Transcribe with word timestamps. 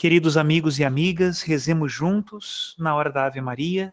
Queridos 0.00 0.38
amigos 0.38 0.78
e 0.78 0.84
amigas, 0.84 1.42
rezemos 1.42 1.92
juntos 1.92 2.74
na 2.78 2.94
hora 2.94 3.12
da 3.12 3.26
Ave 3.26 3.38
Maria, 3.42 3.92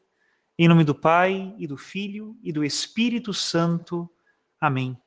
em 0.57 0.65
nome 0.65 0.85
do 0.85 0.95
Pai 0.95 1.53
e 1.57 1.67
do 1.67 1.75
Filho 1.75 2.33
e 2.41 2.49
do 2.53 2.63
Espírito 2.63 3.33
Santo. 3.33 4.09
Amém. 4.57 4.97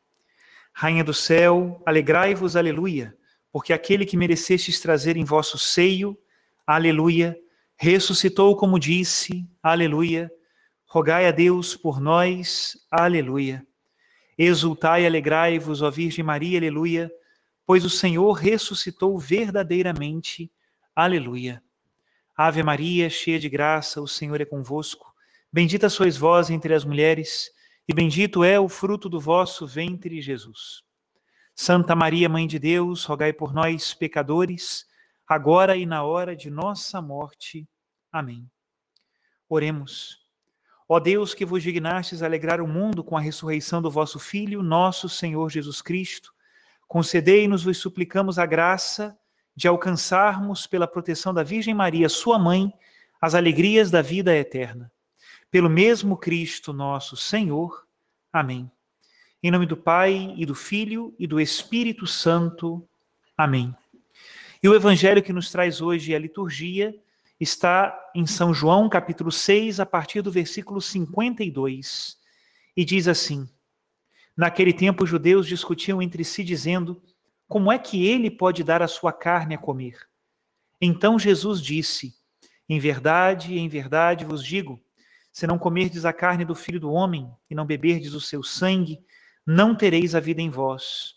Rainha 0.74 1.02
do 1.02 1.14
céu, 1.14 1.82
alegrai-vos, 1.86 2.54
aleluia, 2.54 3.16
porque 3.50 3.72
aquele 3.72 4.04
que 4.04 4.14
merecestes 4.14 4.78
trazer 4.78 5.16
em 5.16 5.24
vosso 5.24 5.56
seio, 5.56 6.18
aleluia, 6.66 7.34
ressuscitou 7.78 8.54
como 8.54 8.78
disse, 8.78 9.48
aleluia. 9.62 10.30
Rogai 10.84 11.26
a 11.26 11.30
Deus 11.30 11.74
por 11.74 11.98
nós, 11.98 12.76
aleluia. 12.90 13.66
Exultai 14.36 15.06
alegrai-vos, 15.06 15.80
ó 15.80 15.90
Virgem 15.90 16.22
Maria, 16.22 16.58
aleluia, 16.58 17.10
pois 17.64 17.86
o 17.86 17.90
Senhor 17.90 18.32
ressuscitou 18.32 19.18
verdadeiramente, 19.18 20.52
aleluia. 21.04 21.62
Ave 22.36 22.62
Maria, 22.62 23.08
cheia 23.08 23.38
de 23.38 23.48
graça, 23.48 24.00
o 24.00 24.08
Senhor 24.08 24.40
é 24.40 24.44
convosco. 24.44 25.12
Bendita 25.52 25.88
sois 25.88 26.16
vós 26.16 26.50
entre 26.50 26.74
as 26.74 26.84
mulheres, 26.84 27.50
e 27.88 27.92
bendito 27.92 28.44
é 28.44 28.58
o 28.58 28.68
fruto 28.68 29.08
do 29.08 29.20
vosso 29.20 29.66
ventre, 29.66 30.20
Jesus. 30.20 30.82
Santa 31.54 31.94
Maria, 31.94 32.28
Mãe 32.28 32.46
de 32.46 32.58
Deus, 32.58 33.04
rogai 33.04 33.32
por 33.32 33.52
nós, 33.52 33.92
pecadores, 33.92 34.86
agora 35.26 35.76
e 35.76 35.84
na 35.84 36.02
hora 36.02 36.34
de 36.34 36.50
nossa 36.50 37.00
morte. 37.02 37.68
Amém. 38.10 38.50
Oremos. 39.48 40.18
Ó 40.88 40.98
Deus, 40.98 41.34
que 41.34 41.44
vos 41.44 41.62
dignastes 41.62 42.22
alegrar 42.22 42.60
o 42.60 42.66
mundo 42.66 43.04
com 43.04 43.16
a 43.16 43.20
ressurreição 43.20 43.80
do 43.80 43.90
vosso 43.90 44.18
Filho, 44.18 44.62
nosso 44.62 45.08
Senhor 45.08 45.50
Jesus 45.50 45.82
Cristo, 45.82 46.32
concedei-nos, 46.88 47.62
vos 47.62 47.78
suplicamos, 47.78 48.38
a 48.38 48.46
graça 48.46 49.16
de 49.60 49.68
alcançarmos, 49.68 50.66
pela 50.66 50.86
proteção 50.86 51.34
da 51.34 51.42
Virgem 51.42 51.74
Maria, 51.74 52.08
sua 52.08 52.38
mãe, 52.38 52.72
as 53.20 53.34
alegrias 53.34 53.90
da 53.90 54.00
vida 54.00 54.34
eterna 54.34 54.90
pelo 55.50 55.68
mesmo 55.68 56.16
Cristo 56.16 56.72
nosso 56.72 57.14
Senhor. 57.14 57.86
Amém. 58.32 58.70
Em 59.42 59.50
nome 59.50 59.66
do 59.66 59.76
Pai 59.76 60.32
e 60.34 60.46
do 60.46 60.54
Filho 60.54 61.14
e 61.18 61.26
do 61.26 61.38
Espírito 61.38 62.06
Santo. 62.06 62.88
Amém. 63.36 63.76
E 64.62 64.68
o 64.68 64.74
evangelho 64.74 65.22
que 65.22 65.32
nos 65.32 65.50
traz 65.50 65.82
hoje 65.82 66.14
a 66.14 66.18
liturgia 66.18 66.94
está 67.38 67.94
em 68.14 68.26
São 68.26 68.54
João, 68.54 68.88
capítulo 68.88 69.30
6, 69.30 69.78
a 69.78 69.84
partir 69.84 70.22
do 70.22 70.32
versículo 70.32 70.80
52, 70.80 72.16
e 72.74 72.82
diz 72.82 73.08
assim: 73.08 73.46
Naquele 74.34 74.72
tempo 74.72 75.04
os 75.04 75.10
judeus 75.10 75.46
discutiam 75.46 76.00
entre 76.00 76.24
si 76.24 76.44
dizendo: 76.44 77.02
Como 77.50 77.72
é 77.72 77.80
que 77.80 78.06
ele 78.06 78.30
pode 78.30 78.62
dar 78.62 78.80
a 78.80 78.86
sua 78.86 79.12
carne 79.12 79.56
a 79.56 79.58
comer? 79.58 79.98
Então 80.80 81.18
Jesus 81.18 81.60
disse: 81.60 82.14
Em 82.68 82.78
verdade, 82.78 83.58
em 83.58 83.68
verdade 83.68 84.24
vos 84.24 84.44
digo, 84.44 84.80
se 85.32 85.48
não 85.48 85.58
comerdes 85.58 86.04
a 86.04 86.12
carne 86.12 86.44
do 86.44 86.54
Filho 86.54 86.78
do 86.78 86.92
Homem 86.92 87.28
e 87.50 87.54
não 87.56 87.66
beberdes 87.66 88.14
o 88.14 88.20
seu 88.20 88.44
sangue, 88.44 89.00
não 89.44 89.74
tereis 89.74 90.14
a 90.14 90.20
vida 90.20 90.40
em 90.40 90.48
vós. 90.48 91.16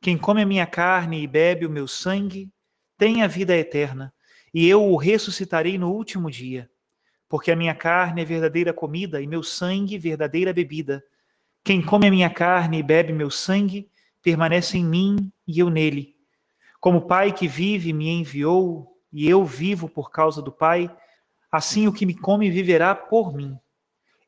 Quem 0.00 0.16
come 0.16 0.40
a 0.40 0.46
minha 0.46 0.66
carne 0.66 1.22
e 1.22 1.26
bebe 1.26 1.66
o 1.66 1.70
meu 1.70 1.86
sangue, 1.86 2.50
tem 2.96 3.22
a 3.22 3.26
vida 3.26 3.54
eterna, 3.54 4.10
e 4.54 4.66
eu 4.66 4.82
o 4.82 4.96
ressuscitarei 4.96 5.76
no 5.76 5.92
último 5.92 6.30
dia. 6.30 6.70
Porque 7.28 7.50
a 7.50 7.56
minha 7.56 7.74
carne 7.74 8.22
é 8.22 8.24
verdadeira 8.24 8.72
comida 8.72 9.20
e 9.20 9.26
meu 9.26 9.42
sangue 9.42 9.98
verdadeira 9.98 10.50
bebida. 10.50 11.04
Quem 11.62 11.82
come 11.82 12.06
a 12.06 12.10
minha 12.10 12.30
carne 12.30 12.78
e 12.78 12.82
bebe 12.82 13.12
meu 13.12 13.30
sangue, 13.30 13.90
permanece 14.22 14.78
em 14.78 14.84
mim 14.84 15.32
e 15.46 15.58
eu 15.58 15.70
nele. 15.70 16.14
Como 16.80 16.98
o 16.98 17.06
Pai 17.06 17.32
que 17.32 17.48
vive 17.48 17.92
me 17.92 18.08
enviou, 18.08 18.96
e 19.12 19.28
eu 19.28 19.44
vivo 19.44 19.88
por 19.88 20.10
causa 20.10 20.42
do 20.42 20.52
Pai, 20.52 20.94
Assim 21.50 21.88
o 21.88 21.92
que 21.92 22.04
me 22.04 22.14
come 22.14 22.50
viverá 22.50 22.94
por 22.94 23.32
mim. 23.32 23.58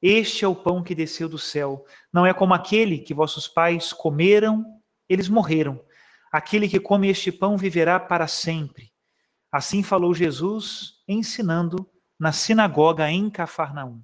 Este 0.00 0.44
é 0.44 0.48
o 0.48 0.56
pão 0.56 0.82
que 0.82 0.94
desceu 0.94 1.28
do 1.28 1.38
céu. 1.38 1.84
Não 2.10 2.24
é 2.24 2.32
como 2.32 2.54
aquele 2.54 2.98
que 2.98 3.12
vossos 3.12 3.46
pais 3.46 3.92
comeram, 3.92 4.64
eles 5.06 5.28
morreram. 5.28 5.84
Aquele 6.32 6.66
que 6.66 6.80
come 6.80 7.08
este 7.08 7.30
pão 7.30 7.58
viverá 7.58 8.00
para 8.00 8.26
sempre. 8.26 8.90
Assim 9.52 9.82
falou 9.82 10.14
Jesus, 10.14 10.94
ensinando 11.06 11.86
na 12.18 12.32
sinagoga 12.32 13.10
em 13.10 13.28
Cafarnaum. 13.28 14.00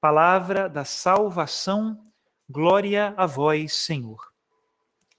Palavra 0.00 0.68
da 0.68 0.84
salvação, 0.84 2.06
glória 2.48 3.12
a 3.16 3.26
vós, 3.26 3.74
Senhor. 3.74 4.31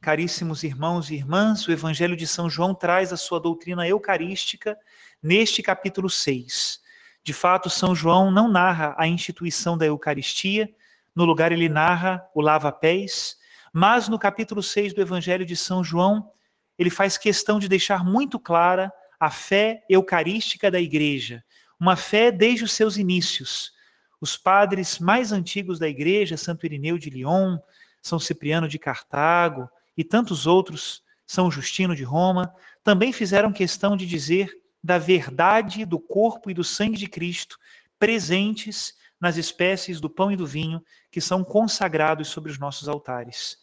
Caríssimos 0.04 0.64
irmãos 0.64 1.10
e 1.10 1.16
irmãs, 1.16 1.68
o 1.68 1.72
Evangelho 1.72 2.16
de 2.16 2.28
São 2.28 2.48
João 2.48 2.76
traz 2.76 3.12
a 3.12 3.18
sua 3.18 3.40
doutrina 3.40 3.88
eucarística 3.88 4.78
neste 5.24 5.64
capítulo 5.64 6.10
6 6.10 6.84
de 7.24 7.32
fato, 7.32 7.70
São 7.70 7.96
João 7.96 8.30
não 8.30 8.50
narra 8.50 8.94
a 8.98 9.08
instituição 9.08 9.78
da 9.78 9.86
Eucaristia, 9.86 10.70
no 11.16 11.24
lugar 11.24 11.54
ele 11.54 11.70
narra 11.70 12.28
o 12.36 12.42
lava-pés, 12.42 13.38
mas 13.72 14.10
no 14.10 14.20
capítulo 14.20 14.62
6 14.62 14.94
do 14.94 15.02
Evangelho 15.02 15.46
de 15.46 15.56
São 15.56 15.84
João, 15.84 16.30
ele 16.78 16.90
faz 16.90 17.18
questão 17.18 17.60
de 17.60 17.70
deixar 17.70 18.04
muito 18.04 18.38
clara 18.38 18.92
a 19.18 19.32
fé 19.32 19.86
eucarística 19.90 20.70
da 20.70 20.82
igreja, 20.82 21.42
uma 21.80 21.96
fé 21.96 22.30
desde 22.30 22.66
os 22.66 22.74
seus 22.74 22.98
inícios. 22.98 23.72
Os 24.20 24.36
padres 24.36 25.00
mais 25.00 25.32
antigos 25.32 25.80
da 25.80 25.88
igreja, 25.88 26.36
Santo 26.36 26.66
Irineu 26.66 26.98
de 26.98 27.10
Lyon, 27.10 27.58
São 28.02 28.20
Cipriano 28.20 28.68
de 28.68 28.78
Cartago 28.78 29.70
e 29.98 30.04
tantos 30.04 30.48
outros, 30.48 31.04
São 31.26 31.50
Justino 31.52 31.96
de 31.96 32.04
Roma, 32.04 32.54
também 32.84 33.14
fizeram 33.14 33.52
questão 33.52 33.96
de 33.96 34.06
dizer 34.06 34.50
da 34.84 34.98
verdade 34.98 35.86
do 35.86 36.00
corpo 36.00 36.52
e 36.52 36.54
do 36.54 36.64
sangue 36.64 36.98
de 36.98 37.08
Cristo 37.08 37.58
presentes 37.98 38.94
nas 39.20 39.38
espécies 39.38 40.02
do 40.02 40.10
pão 40.10 40.30
e 40.32 40.36
do 40.36 40.46
vinho 40.46 40.84
que 41.10 41.22
são 41.22 41.44
consagrados 41.44 42.28
sobre 42.28 42.52
os 42.52 42.60
nossos 42.60 42.90
altares. 42.90 43.58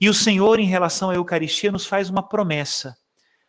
E 0.00 0.08
o 0.08 0.14
Senhor, 0.14 0.58
em 0.58 0.66
relação 0.66 1.10
à 1.10 1.14
Eucaristia, 1.14 1.70
nos 1.70 1.86
faz 1.86 2.10
uma 2.10 2.22
promessa. 2.22 2.96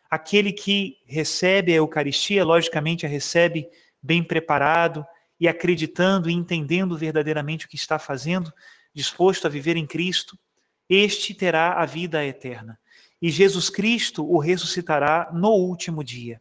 Aquele 0.08 0.52
que 0.52 0.96
recebe 1.04 1.72
a 1.72 1.76
Eucaristia, 1.76 2.44
logicamente 2.44 3.04
a 3.04 3.08
recebe 3.08 3.68
bem 4.00 4.22
preparado 4.22 5.04
e 5.40 5.48
acreditando 5.48 6.30
e 6.30 6.32
entendendo 6.32 6.96
verdadeiramente 6.96 7.66
o 7.66 7.68
que 7.68 7.76
está 7.76 7.98
fazendo, 7.98 8.52
disposto 8.94 9.46
a 9.46 9.50
viver 9.50 9.76
em 9.76 9.86
Cristo, 9.86 10.38
este 10.88 11.34
terá 11.34 11.74
a 11.74 11.84
vida 11.84 12.24
eterna. 12.24 12.78
E 13.20 13.30
Jesus 13.30 13.68
Cristo 13.68 14.24
o 14.24 14.38
ressuscitará 14.38 15.30
no 15.32 15.50
último 15.50 16.02
dia. 16.02 16.40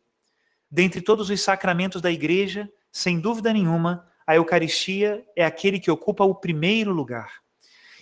Dentre 0.69 1.02
todos 1.02 1.30
os 1.30 1.41
sacramentos 1.41 2.02
da 2.02 2.12
igreja, 2.12 2.69
sem 2.91 3.19
dúvida 3.19 3.52
nenhuma, 3.52 4.08
a 4.25 4.35
Eucaristia 4.35 5.25
é 5.35 5.46
aquele 5.46 5.80
que 5.80 5.90
ocupa 5.90 6.24
o 6.24 6.35
primeiro 6.35 6.91
lugar. 6.91 7.31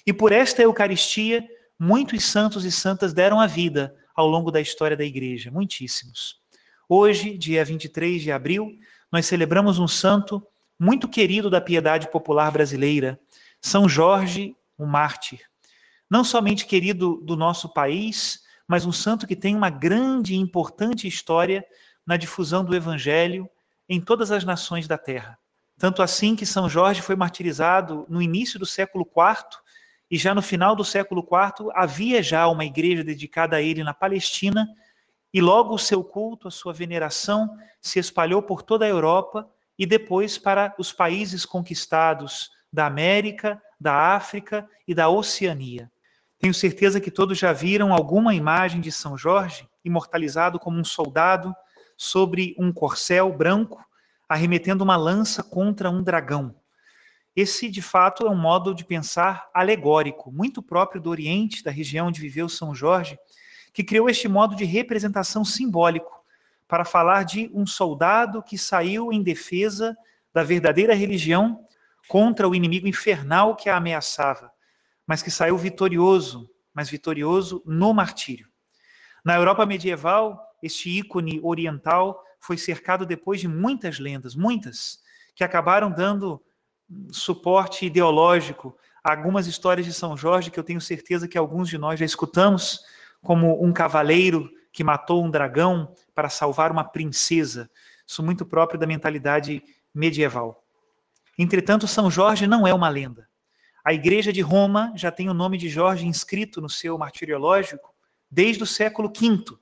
E 0.06 0.12
por 0.12 0.32
esta 0.32 0.62
Eucaristia, 0.62 1.48
muitos 1.80 2.24
santos 2.26 2.66
e 2.66 2.72
santas 2.72 3.14
deram 3.14 3.40
a 3.40 3.48
vida 3.48 3.96
ao 4.16 4.28
longo 4.28 4.52
da 4.52 4.62
história 4.62 4.98
da 4.98 5.04
igreja, 5.04 5.52
muitíssimos. 5.52 6.40
Hoje, 6.88 7.38
dia 7.38 7.64
23 7.64 8.22
de 8.22 8.32
abril, 8.32 8.78
nós 9.12 9.26
celebramos 9.26 9.80
um 9.80 9.88
santo 9.88 10.46
muito 10.80 11.08
querido 11.08 11.50
da 11.50 11.62
piedade 11.62 12.10
popular 12.12 12.52
brasileira, 12.52 13.20
São 13.62 13.88
Jorge, 13.88 14.56
o 14.78 14.86
mártir. 14.86 15.42
Não 16.10 16.24
somente 16.24 16.66
querido 16.66 17.22
do 17.24 17.36
nosso 17.36 17.70
país, 17.70 18.42
mas 18.68 18.86
um 18.86 18.92
santo 18.92 19.28
que 19.28 19.36
tem 19.36 19.56
uma 19.56 19.70
grande 19.70 20.34
e 20.34 20.38
importante 20.38 21.08
história 21.08 21.66
na 22.06 22.18
difusão 22.18 22.64
do 22.64 22.76
evangelho 22.76 23.50
em 23.88 24.00
todas 24.00 24.32
as 24.32 24.44
nações 24.44 24.88
da 24.88 24.98
terra. 24.98 25.38
Tanto 25.78 26.02
assim 26.02 26.36
que 26.36 26.46
São 26.46 26.70
Jorge 26.70 27.02
foi 27.02 27.16
martirizado 27.16 28.06
no 28.08 28.22
início 28.22 28.58
do 28.58 28.66
século 28.66 29.06
IV 29.06 29.60
e 30.10 30.18
já 30.18 30.34
no 30.34 30.42
final 30.42 30.76
do 30.76 30.86
século 30.86 31.22
IV 31.22 31.72
havia 31.74 32.24
já 32.24 32.48
uma 32.48 32.64
igreja 32.64 33.04
dedicada 33.04 33.58
a 33.58 33.62
ele 33.62 33.84
na 33.84 33.94
Palestina 33.94 34.68
e 35.34 35.42
logo 35.42 35.74
o 35.74 35.80
seu 35.80 36.04
culto, 36.04 36.48
a 36.48 36.52
sua 36.52 36.72
veneração 36.72 37.58
se 37.82 38.00
espalhou 38.00 38.42
por 38.42 38.62
toda 38.62 38.86
a 38.86 38.88
Europa 38.88 39.50
e 39.78 39.86
depois 39.86 40.38
para 40.38 40.74
os 40.78 40.94
países 40.94 41.46
conquistados 41.46 42.50
da 42.72 42.86
América, 42.86 43.62
da 43.80 44.16
África 44.16 44.68
e 44.88 44.94
da 44.94 45.10
Oceania. 45.10 45.92
Tenho 46.40 46.54
certeza 46.54 47.00
que 47.00 47.10
todos 47.10 47.38
já 47.38 47.54
viram 47.54 47.94
alguma 47.94 48.34
imagem 48.36 48.82
de 48.82 48.92
São 48.92 49.18
Jorge, 49.18 49.68
imortalizado 49.84 50.60
como 50.60 50.78
um 50.78 50.84
soldado 50.84 51.56
sobre 51.98 52.56
um 52.58 52.72
corcel 52.72 53.32
branco, 53.32 53.84
arremetendo 54.28 54.84
uma 54.84 54.98
lança 54.98 55.42
contra 55.42 55.90
um 55.90 56.04
dragão. 56.04 56.56
Esse, 57.36 57.70
de 57.70 57.82
fato, 57.82 58.26
é 58.26 58.30
um 58.30 58.38
modo 58.38 58.74
de 58.74 58.86
pensar 58.86 59.50
alegórico, 59.54 60.32
muito 60.32 60.62
próprio 60.62 61.02
do 61.02 61.10
Oriente, 61.10 61.64
da 61.64 61.72
região 61.72 62.08
onde 62.08 62.22
viveu 62.22 62.48
São 62.48 62.74
Jorge, 62.74 63.20
que 63.74 63.84
criou 63.84 64.10
este 64.10 64.28
modo 64.28 64.56
de 64.56 64.64
representação 64.64 65.44
simbólico 65.44 66.24
para 66.68 66.86
falar 66.86 67.24
de 67.24 67.52
um 67.54 67.68
soldado 67.68 68.42
que 68.42 68.58
saiu 68.58 69.12
em 69.12 69.22
defesa 69.22 69.96
da 70.34 70.44
verdadeira 70.44 70.96
religião 70.96 71.66
contra 72.08 72.48
o 72.48 72.56
inimigo 72.56 72.88
infernal 72.88 73.56
que 73.56 73.70
a 73.70 73.78
ameaçava, 73.78 74.52
mas 75.08 75.22
que 75.22 75.32
saiu 75.32 75.58
vitorioso, 75.58 76.50
mas 76.74 76.90
vitorioso 76.90 77.62
no 77.66 77.94
martírio. 77.94 78.48
Na 79.24 79.36
Europa 79.36 79.66
medieval, 79.66 80.40
este 80.62 80.90
ícone 80.90 81.40
oriental 81.44 82.22
foi 82.40 82.58
cercado 82.58 83.06
depois 83.06 83.40
de 83.40 83.48
muitas 83.48 84.00
lendas, 84.00 84.36
muitas, 84.36 85.00
que 85.36 85.44
acabaram 85.44 85.92
dando 85.92 86.42
suporte 87.12 87.86
ideológico 87.86 88.78
a 89.04 89.12
algumas 89.12 89.48
histórias 89.48 89.86
de 89.86 89.94
São 89.94 90.16
Jorge 90.16 90.52
que 90.52 90.60
eu 90.60 90.64
tenho 90.64 90.82
certeza 90.82 91.28
que 91.28 91.38
alguns 91.38 91.70
de 91.70 91.78
nós 91.78 92.00
já 92.00 92.06
escutamos, 92.06 92.82
como 93.22 93.64
um 93.64 93.74
cavaleiro 93.74 94.50
que 94.72 94.84
matou 94.84 95.24
um 95.24 95.32
dragão 95.32 95.94
para 96.14 96.30
salvar 96.30 96.72
uma 96.72 96.84
princesa. 96.84 97.70
Isso 98.06 98.22
muito 98.22 98.46
próprio 98.46 98.80
da 98.80 98.86
mentalidade 98.86 99.64
medieval. 99.94 100.64
Entretanto, 101.38 101.88
São 101.88 102.12
Jorge 102.12 102.46
não 102.46 102.68
é 102.68 102.74
uma 102.74 102.90
lenda. 102.90 103.28
A 103.86 103.94
Igreja 103.94 104.34
de 104.34 104.42
Roma 104.42 104.92
já 104.96 105.12
tem 105.12 105.30
o 105.30 105.34
nome 105.34 105.60
de 105.60 105.70
Jorge 105.70 106.08
inscrito 106.08 106.60
no 106.60 106.68
seu 106.68 106.98
martiriológico 106.98 107.94
desde 108.32 108.64
o 108.64 108.66
século 108.66 109.14
V, 109.16 109.60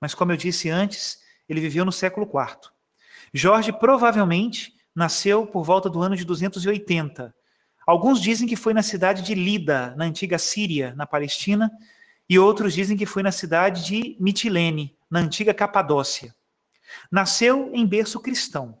mas 0.00 0.14
como 0.14 0.30
eu 0.30 0.36
disse 0.36 0.70
antes, 0.70 1.18
ele 1.48 1.60
viveu 1.60 1.84
no 1.84 1.90
século 1.90 2.24
IV. 2.24 2.70
Jorge 3.32 3.72
provavelmente 3.72 4.72
nasceu 4.94 5.44
por 5.44 5.64
volta 5.64 5.90
do 5.90 6.00
ano 6.00 6.14
de 6.14 6.24
280. 6.24 7.34
Alguns 7.84 8.22
dizem 8.22 8.46
que 8.46 8.54
foi 8.54 8.72
na 8.72 8.80
cidade 8.80 9.22
de 9.22 9.34
Lida, 9.34 9.92
na 9.96 10.04
antiga 10.04 10.38
Síria, 10.38 10.94
na 10.94 11.04
Palestina, 11.04 11.68
e 12.30 12.38
outros 12.38 12.74
dizem 12.74 12.96
que 12.96 13.04
foi 13.04 13.24
na 13.24 13.32
cidade 13.32 13.84
de 13.84 14.16
Mitilene, 14.20 14.96
na 15.10 15.18
antiga 15.18 15.52
Capadócia. 15.52 16.32
Nasceu 17.10 17.72
em 17.74 17.84
berço 17.84 18.20
cristão 18.20 18.80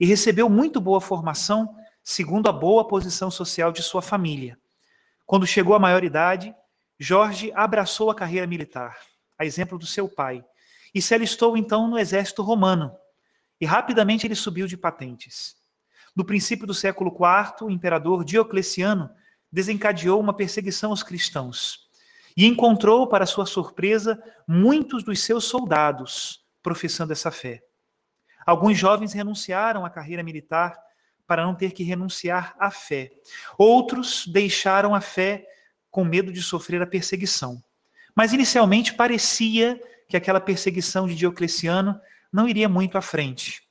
e 0.00 0.04
recebeu 0.04 0.48
muito 0.48 0.80
boa 0.80 1.00
formação 1.00 1.76
segundo 2.02 2.48
a 2.48 2.52
boa 2.52 2.86
posição 2.86 3.30
social 3.30 3.72
de 3.72 3.82
sua 3.82 4.02
família. 4.02 4.58
Quando 5.24 5.46
chegou 5.46 5.74
à 5.74 5.78
maioridade, 5.78 6.54
Jorge 6.98 7.52
abraçou 7.54 8.10
a 8.10 8.14
carreira 8.14 8.46
militar, 8.46 8.96
a 9.38 9.44
exemplo 9.44 9.78
do 9.78 9.86
seu 9.86 10.08
pai, 10.08 10.44
e 10.94 11.00
se 11.00 11.14
alistou 11.14 11.56
então 11.56 11.88
no 11.88 11.98
exército 11.98 12.42
romano. 12.42 12.94
E 13.60 13.66
rapidamente 13.66 14.26
ele 14.26 14.34
subiu 14.34 14.66
de 14.66 14.76
patentes. 14.76 15.56
No 16.14 16.24
princípio 16.24 16.66
do 16.66 16.74
século 16.74 17.10
IV, 17.10 17.66
o 17.66 17.70
imperador 17.70 18.24
Diocleciano 18.24 19.10
desencadeou 19.50 20.20
uma 20.20 20.34
perseguição 20.34 20.90
aos 20.90 21.02
cristãos 21.02 21.88
e 22.36 22.46
encontrou, 22.46 23.06
para 23.06 23.26
sua 23.26 23.46
surpresa, 23.46 24.22
muitos 24.48 25.02
dos 25.02 25.20
seus 25.20 25.44
soldados 25.44 26.42
professando 26.62 27.12
essa 27.12 27.30
fé. 27.30 27.62
Alguns 28.46 28.78
jovens 28.78 29.12
renunciaram 29.12 29.84
à 29.84 29.90
carreira 29.90 30.22
militar 30.22 30.76
para 31.32 31.46
não 31.46 31.54
ter 31.54 31.72
que 31.72 31.82
renunciar 31.82 32.54
à 32.58 32.70
fé. 32.70 33.10
Outros 33.56 34.26
deixaram 34.26 34.94
a 34.94 35.00
fé 35.00 35.46
com 35.90 36.04
medo 36.04 36.30
de 36.30 36.42
sofrer 36.42 36.82
a 36.82 36.86
perseguição. 36.86 37.64
Mas 38.14 38.34
inicialmente 38.34 38.92
parecia 38.92 39.80
que 40.06 40.14
aquela 40.14 40.42
perseguição 40.42 41.08
de 41.08 41.14
Diocleciano 41.14 41.98
não 42.30 42.46
iria 42.46 42.68
muito 42.68 42.98
à 42.98 43.00
frente. 43.00 43.62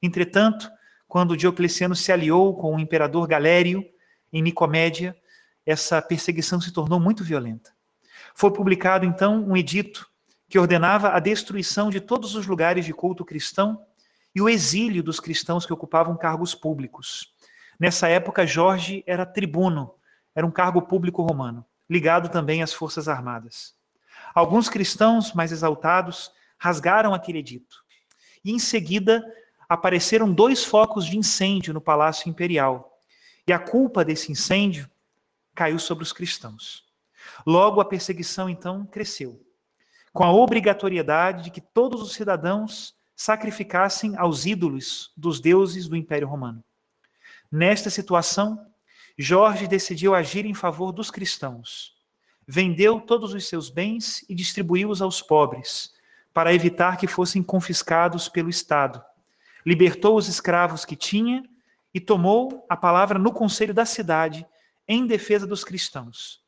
Entretanto, 0.00 0.70
quando 1.08 1.36
Diocleciano 1.36 1.96
se 1.96 2.12
aliou 2.12 2.56
com 2.56 2.76
o 2.76 2.78
imperador 2.78 3.26
Galério 3.26 3.84
em 4.32 4.40
Nicomédia, 4.40 5.16
essa 5.66 6.00
perseguição 6.00 6.60
se 6.60 6.70
tornou 6.70 7.00
muito 7.00 7.24
violenta. 7.24 7.72
Foi 8.32 8.52
publicado 8.52 9.04
então 9.04 9.44
um 9.44 9.56
edito 9.56 10.08
que 10.48 10.56
ordenava 10.56 11.08
a 11.08 11.18
destruição 11.18 11.90
de 11.90 11.98
todos 11.98 12.36
os 12.36 12.46
lugares 12.46 12.86
de 12.86 12.94
culto 12.94 13.24
cristão 13.24 13.84
e 14.38 14.40
o 14.40 14.48
exílio 14.48 15.02
dos 15.02 15.18
cristãos 15.18 15.66
que 15.66 15.72
ocupavam 15.72 16.16
cargos 16.16 16.54
públicos. 16.54 17.34
Nessa 17.76 18.06
época, 18.06 18.46
Jorge 18.46 19.02
era 19.04 19.26
tribuno, 19.26 19.96
era 20.32 20.46
um 20.46 20.50
cargo 20.50 20.80
público 20.82 21.22
romano, 21.22 21.66
ligado 21.90 22.28
também 22.28 22.62
às 22.62 22.72
forças 22.72 23.08
armadas. 23.08 23.74
Alguns 24.32 24.68
cristãos 24.68 25.32
mais 25.32 25.50
exaltados 25.50 26.30
rasgaram 26.56 27.12
aquele 27.12 27.40
edito. 27.40 27.84
E 28.44 28.52
em 28.52 28.60
seguida 28.60 29.24
apareceram 29.68 30.32
dois 30.32 30.64
focos 30.64 31.04
de 31.04 31.18
incêndio 31.18 31.74
no 31.74 31.80
palácio 31.80 32.30
imperial. 32.30 32.96
E 33.44 33.52
a 33.52 33.58
culpa 33.58 34.04
desse 34.04 34.30
incêndio 34.30 34.88
caiu 35.52 35.80
sobre 35.80 36.04
os 36.04 36.12
cristãos. 36.12 36.84
Logo 37.44 37.80
a 37.80 37.84
perseguição 37.84 38.48
então 38.48 38.86
cresceu, 38.86 39.44
com 40.12 40.22
a 40.22 40.30
obrigatoriedade 40.30 41.42
de 41.42 41.50
que 41.50 41.60
todos 41.60 42.00
os 42.00 42.12
cidadãos 42.12 42.96
sacrificassem 43.18 44.16
aos 44.16 44.46
ídolos 44.46 45.10
dos 45.16 45.40
deuses 45.40 45.88
do 45.88 45.96
Império 45.96 46.28
Romano. 46.28 46.62
Nesta 47.50 47.90
situação, 47.90 48.64
Jorge 49.18 49.66
decidiu 49.66 50.14
agir 50.14 50.46
em 50.46 50.54
favor 50.54 50.92
dos 50.92 51.10
cristãos. 51.10 51.96
Vendeu 52.46 53.00
todos 53.00 53.34
os 53.34 53.48
seus 53.48 53.68
bens 53.70 54.24
e 54.28 54.36
distribuiu-os 54.36 55.02
aos 55.02 55.20
pobres, 55.20 55.92
para 56.32 56.54
evitar 56.54 56.96
que 56.96 57.08
fossem 57.08 57.42
confiscados 57.42 58.28
pelo 58.28 58.48
Estado. 58.48 59.02
Libertou 59.66 60.16
os 60.16 60.28
escravos 60.28 60.84
que 60.84 60.94
tinha 60.94 61.42
e 61.92 61.98
tomou 61.98 62.64
a 62.68 62.76
palavra 62.76 63.18
no 63.18 63.32
conselho 63.32 63.74
da 63.74 63.84
cidade 63.84 64.46
em 64.86 65.08
defesa 65.08 65.44
dos 65.44 65.64
cristãos, 65.64 66.40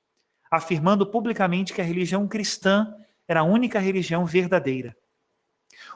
afirmando 0.49 1.05
publicamente 1.05 1.75
que 1.75 1.81
a 1.81 1.85
religião 1.85 2.29
cristã 2.29 2.95
era 3.27 3.41
a 3.41 3.45
única 3.45 3.81
religião 3.81 4.25
verdadeira. 4.25 4.97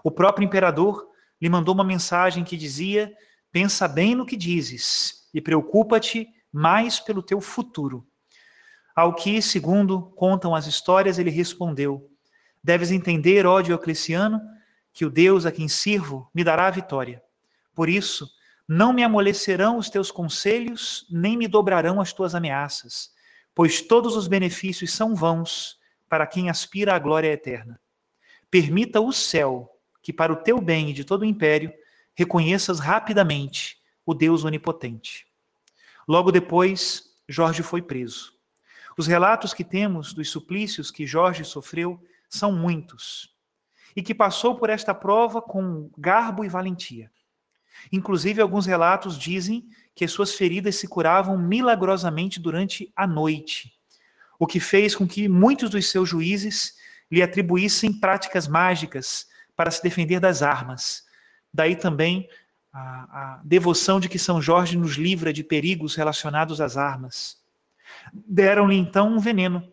O 0.03 0.11
próprio 0.11 0.45
imperador 0.45 1.09
lhe 1.41 1.49
mandou 1.49 1.75
uma 1.75 1.85
mensagem 1.85 2.45
que 2.45 2.57
dizia: 2.57 3.13
Pensa 3.51 3.87
bem 3.87 4.15
no 4.15 4.27
que 4.27 4.37
dizes 4.37 5.29
e 5.33 5.41
preocupa-te 5.41 6.29
mais 6.53 7.01
pelo 7.01 7.23
teu 7.23 7.41
futuro. 7.41 8.07
Ao 8.95 9.15
que, 9.15 9.43
segundo 9.43 10.03
contam 10.17 10.55
as 10.55 10.67
histórias, 10.67 11.19
ele 11.19 11.31
respondeu: 11.31 12.11
Deves 12.63 12.91
entender, 12.91 13.47
ó 13.47 13.61
Diocleciano, 13.61 14.41
que 14.93 15.05
o 15.05 15.11
Deus 15.11 15.45
a 15.45 15.53
quem 15.53 15.69
sirvo 15.69 16.31
me 16.33 16.45
dará 16.45 16.67
a 16.69 16.71
vitória. 16.71 17.23
Por 17.75 17.89
isso, 17.89 18.31
não 18.67 18.93
me 18.93 19.03
amolecerão 19.03 19.77
os 19.77 19.91
teus 19.91 20.11
conselhos, 20.11 21.07
nem 21.11 21.37
me 21.37 21.49
dobrarão 21.49 22.01
as 22.01 22.13
tuas 22.13 22.35
ameaças, 22.35 23.13
pois 23.55 23.83
todos 23.83 24.17
os 24.17 24.27
benefícios 24.27 24.93
são 24.93 25.15
vãos 25.15 25.79
para 26.09 26.27
quem 26.27 26.49
aspira 26.49 26.95
à 26.95 26.99
glória 26.99 27.29
eterna. 27.29 27.79
Permita 28.51 29.01
o 29.01 29.13
céu 29.13 29.74
que 30.05 30.13
para 30.13 30.33
o 30.33 30.37
teu 30.37 30.61
bem 30.61 30.91
e 30.91 30.93
de 30.93 31.03
todo 31.03 31.23
o 31.23 31.25
império 31.25 31.73
reconheças 32.15 32.79
rapidamente 32.79 33.79
o 34.05 34.13
Deus 34.13 34.45
onipotente. 34.45 35.27
Logo 36.07 36.31
depois, 36.31 37.17
Jorge 37.27 37.63
foi 37.63 37.81
preso. 37.81 38.35
Os 38.99 39.07
relatos 39.07 39.55
que 39.55 39.65
temos 39.65 40.13
dos 40.13 40.29
suplícios 40.29 40.91
que 40.91 41.07
Jorge 41.07 41.43
sofreu 41.43 41.99
são 42.29 42.53
muitos 42.53 43.35
e 43.97 44.03
que 44.03 44.15
passou 44.15 44.57
por 44.57 44.69
esta 44.69 44.95
prova 44.95 45.41
com 45.41 45.91
garbo 45.97 46.45
e 46.45 46.49
valentia. 46.51 47.11
Inclusive, 47.91 48.43
alguns 48.43 48.67
relatos 48.67 49.19
dizem 49.19 49.67
que 49.95 50.07
suas 50.07 50.35
feridas 50.35 50.77
se 50.77 50.87
curavam 50.87 51.39
milagrosamente 51.39 52.39
durante 52.39 52.93
a 52.95 53.07
noite, 53.07 53.73
o 54.39 54.47
que 54.47 54.61
fez 54.61 54.95
com 54.95 55.09
que 55.09 55.29
muitos 55.29 55.71
dos 55.71 55.89
seus 55.91 56.11
juízes 56.11 56.75
lhe 57.11 57.23
atribuíssem 57.23 57.93
práticas 57.99 58.47
mágicas 58.47 59.33
para 59.57 59.71
se 59.71 59.83
defender 59.83 60.21
das 60.21 60.43
armas. 60.43 61.05
Daí 61.53 61.77
também 61.77 62.29
a, 62.73 62.81
a 62.81 63.41
devoção 63.45 64.01
de 64.01 64.09
que 64.09 64.19
São 64.19 64.43
Jorge 64.43 64.77
nos 64.77 64.97
livra 64.97 65.33
de 65.33 65.45
perigos 65.45 65.95
relacionados 65.95 66.61
às 66.61 66.77
armas. 66.77 67.39
Deram-lhe 68.13 68.77
então 68.77 69.09
um 69.15 69.21
veneno, 69.21 69.67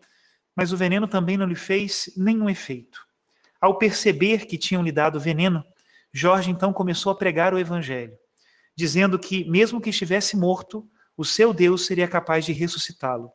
mas 0.54 0.72
o 0.72 0.76
veneno 0.76 1.08
também 1.08 1.36
não 1.36 1.46
lhe 1.46 1.56
fez 1.56 2.10
nenhum 2.16 2.48
efeito. 2.48 3.04
Ao 3.60 3.78
perceber 3.78 4.46
que 4.46 4.58
tinham 4.58 4.82
lhe 4.82 4.92
dado 4.92 5.20
veneno, 5.20 5.64
Jorge 6.12 6.50
então 6.50 6.72
começou 6.72 7.10
a 7.10 7.16
pregar 7.16 7.54
o 7.54 7.58
evangelho, 7.58 8.16
dizendo 8.76 9.18
que, 9.18 9.44
mesmo 9.48 9.80
que 9.80 9.90
estivesse 9.90 10.36
morto, 10.36 10.88
o 11.16 11.24
seu 11.24 11.52
Deus 11.52 11.86
seria 11.86 12.06
capaz 12.06 12.44
de 12.44 12.52
ressuscitá-lo. 12.52 13.32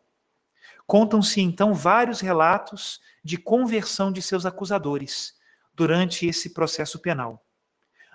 Contam-se 0.85 1.41
então 1.41 1.73
vários 1.73 2.21
relatos 2.21 3.01
de 3.23 3.37
conversão 3.37 4.11
de 4.11 4.21
seus 4.21 4.45
acusadores, 4.45 5.36
durante 5.77 6.25
esse 6.25 6.55
processo 6.55 6.97
penal. 6.97 7.45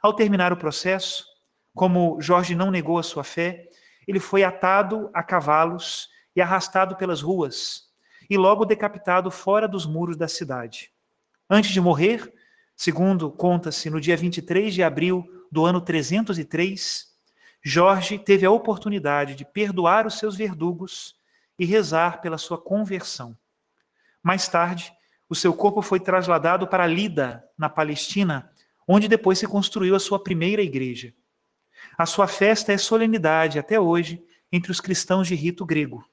Ao 0.02 0.12
terminar 0.12 0.52
o 0.52 0.56
processo, 0.56 1.24
como 1.72 2.20
Jorge 2.20 2.56
não 2.56 2.72
negou 2.72 2.98
a 2.98 3.04
sua 3.04 3.22
fé, 3.22 3.68
ele 4.06 4.18
foi 4.18 4.42
atado 4.42 5.08
a 5.14 5.22
cavalos 5.22 6.08
e 6.34 6.42
arrastado 6.42 6.96
pelas 6.96 7.22
ruas, 7.22 7.84
e 8.28 8.36
logo 8.36 8.64
decapitado 8.64 9.30
fora 9.30 9.68
dos 9.68 9.86
muros 9.86 10.16
da 10.16 10.26
cidade. 10.26 10.90
Antes 11.48 11.70
de 11.70 11.80
morrer, 11.80 12.34
segundo 12.74 13.30
conta-se 13.30 13.88
no 13.88 14.00
dia 14.00 14.16
23 14.16 14.74
de 14.74 14.82
abril 14.82 15.24
do 15.50 15.64
ano 15.64 15.80
303, 15.80 17.06
Jorge 17.62 18.18
teve 18.18 18.44
a 18.44 18.50
oportunidade 18.50 19.36
de 19.36 19.44
perdoar 19.44 20.04
os 20.04 20.18
seus 20.18 20.34
verdugos 20.34 21.14
e 21.56 21.64
rezar 21.64 22.20
pela 22.20 22.38
sua 22.38 22.60
conversão. 22.60 23.38
Mais 24.20 24.48
tarde, 24.48 24.92
o 25.32 25.34
seu 25.34 25.54
corpo 25.54 25.80
foi 25.80 25.98
trasladado 25.98 26.66
para 26.66 26.86
Lida, 26.86 27.42
na 27.56 27.66
Palestina, 27.66 28.52
onde 28.86 29.08
depois 29.08 29.38
se 29.38 29.46
construiu 29.46 29.96
a 29.96 29.98
sua 29.98 30.22
primeira 30.22 30.60
igreja. 30.60 31.14
A 31.96 32.04
sua 32.04 32.28
festa 32.28 32.70
é 32.70 32.76
solenidade 32.76 33.58
até 33.58 33.80
hoje 33.80 34.22
entre 34.52 34.70
os 34.70 34.78
cristãos 34.78 35.26
de 35.26 35.34
rito 35.34 35.64
grego. 35.64 36.04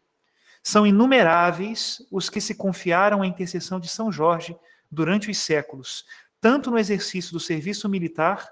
São 0.64 0.88
inumeráveis 0.88 2.02
os 2.10 2.30
que 2.30 2.40
se 2.40 2.56
confiaram 2.56 3.22
à 3.22 3.28
intercessão 3.28 3.78
de 3.78 3.90
São 3.90 4.10
Jorge 4.10 4.58
durante 4.90 5.30
os 5.30 5.38
séculos, 5.38 6.06
tanto 6.40 6.72
no 6.72 6.80
exercício 6.80 7.34
do 7.34 7.42
serviço 7.42 7.90
militar 7.90 8.50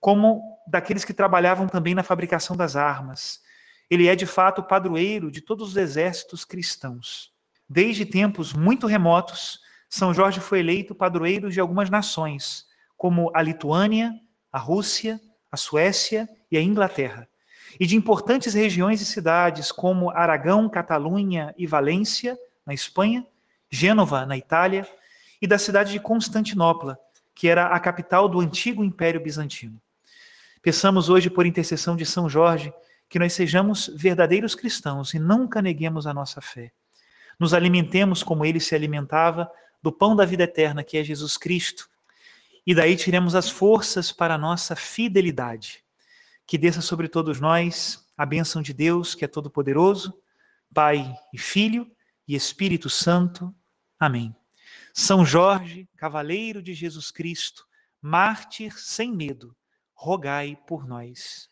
como 0.00 0.40
daqueles 0.66 1.04
que 1.04 1.12
trabalhavam 1.12 1.68
também 1.68 1.94
na 1.94 2.02
fabricação 2.02 2.56
das 2.56 2.74
armas. 2.74 3.42
Ele 3.90 4.08
é, 4.08 4.16
de 4.16 4.24
fato, 4.24 4.62
padroeiro 4.62 5.30
de 5.30 5.42
todos 5.42 5.68
os 5.68 5.76
exércitos 5.76 6.42
cristãos. 6.42 7.34
Desde 7.68 8.06
tempos 8.06 8.54
muito 8.54 8.86
remotos, 8.86 9.65
São 9.88 10.12
Jorge 10.12 10.40
foi 10.40 10.60
eleito 10.60 10.94
padroeiro 10.94 11.50
de 11.50 11.60
algumas 11.60 11.88
nações, 11.90 12.66
como 12.96 13.30
a 13.34 13.42
Lituânia, 13.42 14.12
a 14.52 14.58
Rússia, 14.58 15.20
a 15.50 15.56
Suécia 15.56 16.28
e 16.50 16.56
a 16.56 16.62
Inglaterra, 16.62 17.28
e 17.78 17.86
de 17.86 17.96
importantes 17.96 18.54
regiões 18.54 19.00
e 19.00 19.04
cidades 19.04 19.70
como 19.70 20.10
Aragão, 20.10 20.68
Catalunha 20.68 21.54
e 21.58 21.66
Valência, 21.66 22.38
na 22.64 22.74
Espanha, 22.74 23.26
Gênova, 23.70 24.24
na 24.26 24.36
Itália, 24.36 24.88
e 25.40 25.46
da 25.46 25.58
cidade 25.58 25.92
de 25.92 26.00
Constantinopla, 26.00 26.98
que 27.34 27.48
era 27.48 27.66
a 27.66 27.78
capital 27.78 28.28
do 28.28 28.40
antigo 28.40 28.82
Império 28.82 29.20
Bizantino. 29.20 29.80
Peçamos 30.62 31.08
hoje, 31.08 31.28
por 31.28 31.46
intercessão 31.46 31.94
de 31.94 32.06
São 32.06 32.28
Jorge, 32.28 32.72
que 33.08 33.18
nós 33.18 33.32
sejamos 33.34 33.90
verdadeiros 33.94 34.54
cristãos 34.54 35.14
e 35.14 35.18
nunca 35.18 35.62
neguemos 35.62 36.06
a 36.06 36.14
nossa 36.14 36.40
fé. 36.40 36.72
Nos 37.38 37.52
alimentemos 37.52 38.22
como 38.22 38.44
ele 38.44 38.58
se 38.58 38.74
alimentava 38.74 39.50
do 39.86 39.92
pão 39.92 40.16
da 40.16 40.24
vida 40.24 40.42
eterna, 40.42 40.82
que 40.82 40.98
é 40.98 41.04
Jesus 41.04 41.36
Cristo, 41.36 41.88
e 42.66 42.74
daí 42.74 42.96
tiremos 42.96 43.36
as 43.36 43.48
forças 43.48 44.10
para 44.10 44.34
a 44.34 44.38
nossa 44.38 44.74
fidelidade. 44.74 45.84
Que 46.44 46.58
desça 46.58 46.82
sobre 46.82 47.06
todos 47.06 47.40
nós 47.40 48.04
a 48.16 48.26
bênção 48.26 48.60
de 48.60 48.74
Deus, 48.74 49.14
que 49.14 49.24
é 49.24 49.28
todo-poderoso, 49.28 50.20
Pai 50.74 51.16
e 51.32 51.38
Filho 51.38 51.88
e 52.26 52.34
Espírito 52.34 52.90
Santo. 52.90 53.54
Amém. 53.96 54.34
São 54.92 55.24
Jorge, 55.24 55.88
cavaleiro 55.96 56.60
de 56.60 56.74
Jesus 56.74 57.12
Cristo, 57.12 57.64
mártir 58.02 58.76
sem 58.76 59.14
medo, 59.14 59.54
rogai 59.94 60.58
por 60.66 60.84
nós. 60.84 61.48